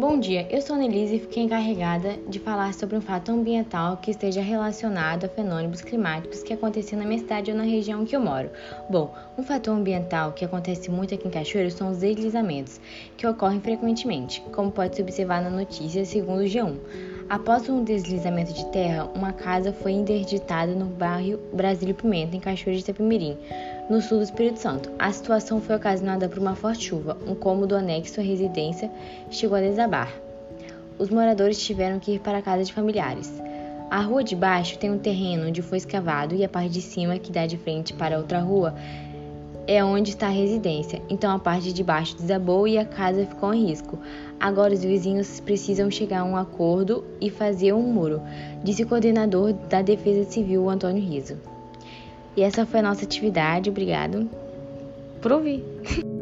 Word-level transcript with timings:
Bom 0.00 0.18
dia, 0.18 0.48
eu 0.50 0.62
sou 0.62 0.76
a 0.76 0.78
Nelise 0.78 1.16
e 1.16 1.20
fiquei 1.20 1.42
encarregada 1.42 2.16
de 2.26 2.38
falar 2.38 2.72
sobre 2.72 2.96
um 2.96 3.02
fato 3.02 3.30
ambiental 3.30 3.98
que 3.98 4.10
esteja 4.10 4.40
relacionado 4.40 5.26
a 5.26 5.28
fenômenos 5.28 5.82
climáticos 5.82 6.42
que 6.42 6.54
aconteciam 6.54 6.98
na 6.98 7.06
minha 7.06 7.18
cidade 7.18 7.50
ou 7.50 7.56
na 7.58 7.64
região 7.64 8.02
que 8.06 8.16
eu 8.16 8.20
moro. 8.20 8.48
Bom, 8.88 9.14
um 9.36 9.42
fator 9.42 9.76
ambiental 9.76 10.32
que 10.32 10.42
acontece 10.42 10.90
muito 10.90 11.12
aqui 11.12 11.28
em 11.28 11.30
Cachoeiro 11.30 11.70
são 11.70 11.90
os 11.90 11.98
deslizamentos, 11.98 12.80
que 13.14 13.26
ocorrem 13.26 13.60
frequentemente, 13.60 14.40
como 14.52 14.72
pode 14.72 14.96
se 14.96 15.02
observar 15.02 15.42
na 15.42 15.50
notícia 15.50 16.02
segundo 16.06 16.40
o 16.40 16.46
G1. 16.46 16.78
Após 17.30 17.68
um 17.68 17.84
deslizamento 17.84 18.52
de 18.52 18.66
terra, 18.72 19.08
uma 19.14 19.32
casa 19.32 19.72
foi 19.72 19.92
interditada 19.92 20.74
no 20.74 20.86
bairro 20.86 21.38
Brasília 21.52 21.94
Pimenta, 21.94 22.34
em 22.34 22.40
Cachoeiro 22.40 22.82
de 22.82 22.90
Itapemirim, 22.90 23.38
no 23.88 24.02
sul 24.02 24.18
do 24.18 24.24
Espírito 24.24 24.58
Santo. 24.58 24.90
A 24.98 25.12
situação 25.12 25.60
foi 25.60 25.76
ocasionada 25.76 26.28
por 26.28 26.40
uma 26.40 26.56
forte 26.56 26.88
chuva. 26.88 27.16
Um 27.24 27.36
cômodo 27.36 27.76
anexo 27.76 28.18
à 28.18 28.24
residência 28.24 28.90
chegou 29.30 29.56
a 29.56 29.60
desabar. 29.60 30.12
Os 30.98 31.08
moradores 31.08 31.64
tiveram 31.64 32.00
que 32.00 32.14
ir 32.14 32.18
para 32.18 32.38
a 32.38 32.42
casa 32.42 32.64
de 32.64 32.72
familiares. 32.72 33.32
A 33.88 34.00
rua 34.00 34.24
de 34.24 34.34
baixo 34.34 34.76
tem 34.76 34.90
um 34.90 34.98
terreno 34.98 35.46
onde 35.46 35.62
foi 35.62 35.78
escavado 35.78 36.34
e 36.34 36.44
a 36.44 36.48
parte 36.48 36.70
de 36.70 36.82
cima, 36.82 37.16
que 37.16 37.30
dá 37.30 37.46
de 37.46 37.56
frente 37.56 37.92
para 37.92 38.18
outra 38.18 38.40
rua, 38.40 38.74
é 39.66 39.84
onde 39.84 40.10
está 40.10 40.26
a 40.26 40.30
residência, 40.30 41.02
então 41.08 41.34
a 41.34 41.38
parte 41.38 41.72
de 41.72 41.82
baixo 41.82 42.16
desabou 42.16 42.66
e 42.66 42.78
a 42.78 42.84
casa 42.84 43.26
ficou 43.26 43.54
em 43.54 43.66
risco. 43.66 43.98
Agora 44.38 44.74
os 44.74 44.82
vizinhos 44.82 45.40
precisam 45.40 45.90
chegar 45.90 46.20
a 46.20 46.24
um 46.24 46.36
acordo 46.36 47.04
e 47.20 47.30
fazer 47.30 47.72
um 47.72 47.82
muro, 47.82 48.20
disse 48.64 48.82
o 48.82 48.86
coordenador 48.86 49.52
da 49.52 49.82
Defesa 49.82 50.30
Civil, 50.30 50.68
Antônio 50.68 51.02
Riso. 51.02 51.36
E 52.36 52.42
essa 52.42 52.64
foi 52.64 52.80
a 52.80 52.84
nossa 52.84 53.04
atividade, 53.04 53.70
obrigado 53.70 54.28
por 55.20 55.32
ouvir. 55.32 55.64